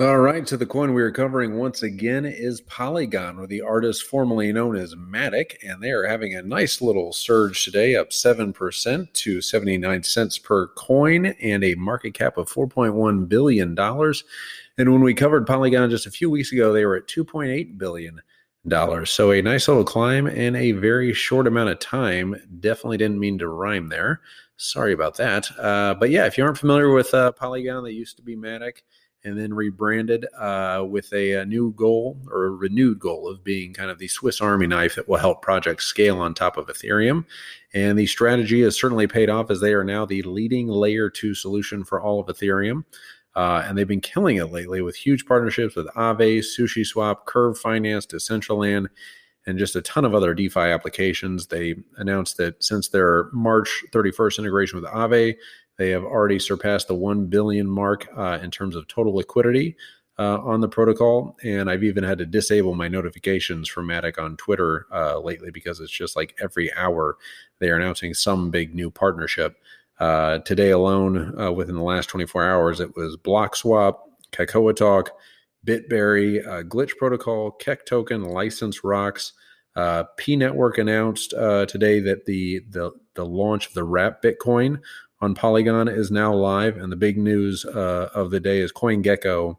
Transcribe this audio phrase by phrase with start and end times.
[0.00, 4.04] All right, so the coin we are covering once again is Polygon, or the artist
[4.04, 9.12] formerly known as Matic, and they are having a nice little surge today, up 7%
[9.12, 13.78] to 79 cents per coin and a market cap of $4.1 billion.
[13.78, 18.22] And when we covered Polygon just a few weeks ago, they were at $2.8 billion.
[19.04, 22.36] So a nice little climb in a very short amount of time.
[22.60, 24.22] Definitely didn't mean to rhyme there.
[24.56, 25.46] Sorry about that.
[25.58, 28.78] Uh, but yeah, if you aren't familiar with uh, Polygon, they used to be Matic
[29.24, 33.74] and then rebranded uh, with a, a, new goal or a renewed goal of being
[33.74, 37.26] kind of the Swiss Army knife that will help projects scale on top of Ethereum.
[37.74, 41.34] And the strategy has certainly paid off as they are now the leading layer two
[41.34, 42.84] solution for all of Ethereum.
[43.36, 48.06] Uh, and they've been killing it lately with huge partnerships with Aave, SushiSwap, Curve Finance,
[48.06, 48.88] Decentraland,
[49.46, 51.46] and just a ton of other DeFi applications.
[51.46, 55.36] They announced that since their March 31st integration with Aave,
[55.80, 59.74] they have already surpassed the 1 billion mark uh, in terms of total liquidity
[60.18, 61.38] uh, on the protocol.
[61.42, 65.80] And I've even had to disable my notifications from Matic on Twitter uh, lately because
[65.80, 67.16] it's just like every hour
[67.60, 69.56] they are announcing some big new partnership.
[69.98, 73.94] Uh, today alone, uh, within the last 24 hours, it was BlockSwap,
[74.32, 75.08] KakaoTalk,
[75.66, 79.32] Bitberry, uh, Glitch Protocol, Keck Token, License Rocks.
[80.18, 84.80] P Network announced today that the, the the launch of the Wrap Bitcoin
[85.20, 89.56] on Polygon is now live, and the big news uh, of the day is CoinGecko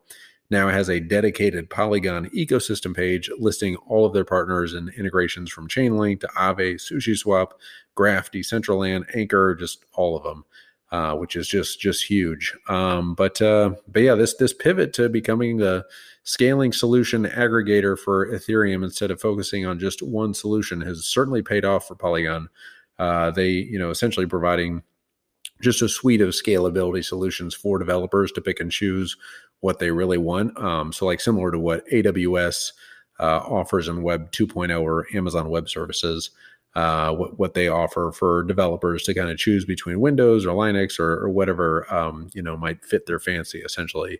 [0.49, 5.67] now has a dedicated Polygon ecosystem page listing all of their partners and integrations from
[5.67, 7.51] Chainlink to Aave, SushiSwap,
[7.95, 10.45] Graph, Decentraland, Anchor, just all of them.
[10.91, 12.53] Uh, which is just just huge.
[12.67, 15.85] Um, but uh, but yeah, this this pivot to becoming the
[16.23, 21.63] scaling solution aggregator for Ethereum instead of focusing on just one solution has certainly paid
[21.63, 22.49] off for Polygon.
[22.99, 24.83] Uh, they you know essentially providing
[25.61, 29.17] just a suite of scalability solutions for developers to pick and choose
[29.61, 30.57] what they really want.
[30.59, 32.73] Um, so, like similar to what AWS
[33.19, 36.31] uh, offers in Web 2.0 or Amazon Web Services,
[36.75, 40.99] uh, what, what they offer for developers to kind of choose between Windows or Linux
[40.99, 44.19] or, or whatever um, you know might fit their fancy, essentially.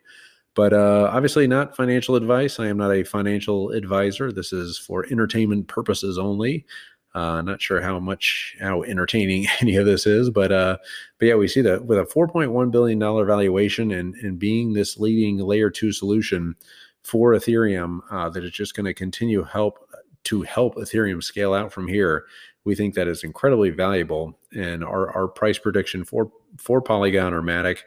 [0.53, 2.59] But uh, obviously, not financial advice.
[2.59, 4.31] I am not a financial advisor.
[4.31, 6.65] This is for entertainment purposes only.
[7.13, 10.77] Uh, not sure how much how entertaining any of this is, but uh,
[11.17, 14.97] but yeah, we see that with a 4.1 billion dollar valuation and and being this
[14.97, 16.55] leading layer two solution
[17.03, 19.79] for Ethereum, uh, that it's just going to continue help
[20.23, 22.25] to help Ethereum scale out from here.
[22.63, 27.41] We think that is incredibly valuable, and our our price prediction for for Polygon or
[27.41, 27.79] Matic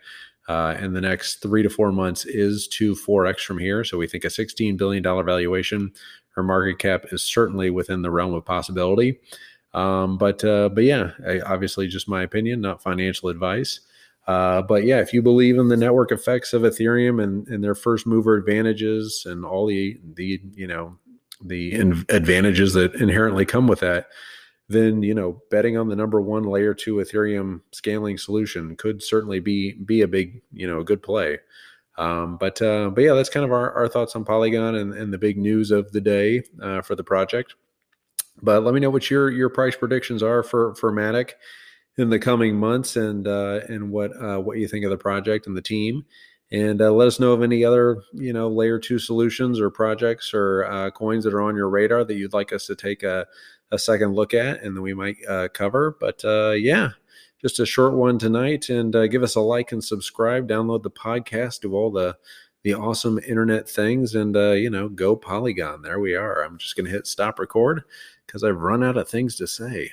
[0.49, 3.85] uh, in the next three to four months is to 4x from here.
[3.85, 5.93] So we think a $16 billion valuation
[6.35, 9.21] her market cap is certainly within the realm of possibility.
[9.73, 13.81] Um, but uh, but yeah, I, obviously just my opinion, not financial advice.
[14.27, 17.75] Uh, but yeah, if you believe in the network effects of Ethereum and, and their
[17.75, 20.97] first mover advantages and all the the you know
[21.45, 21.75] the
[22.09, 24.09] advantages that inherently come with that,
[24.69, 29.41] then you know betting on the number one layer two Ethereum scaling solution could certainly
[29.41, 31.39] be be a big you know a good play.
[31.97, 35.13] Um, but uh, but yeah, that's kind of our, our thoughts on Polygon and, and
[35.13, 37.55] the big news of the day uh, for the project.
[38.43, 41.33] But let me know what your your price predictions are for for Matic
[41.97, 45.47] in the coming months, and uh, and what uh, what you think of the project
[45.47, 46.05] and the team.
[46.53, 50.33] And uh, let us know of any other you know layer two solutions or projects
[50.33, 53.27] or uh, coins that are on your radar that you'd like us to take a,
[53.73, 55.17] a second look at, and then we might
[55.53, 55.97] cover.
[55.99, 56.23] But
[56.59, 56.91] yeah,
[57.45, 58.71] just a short one tonight.
[58.71, 60.49] And uh, give us a like and subscribe.
[60.49, 61.61] Download the podcast.
[61.61, 62.17] Do all the
[62.63, 65.83] the awesome internet things, and uh, you know, go Polygon.
[65.83, 66.43] There we are.
[66.43, 67.85] I'm just going to hit stop record
[68.27, 69.91] because I've run out of things to say.